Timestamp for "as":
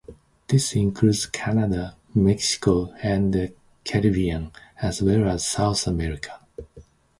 4.81-4.99, 5.29-5.45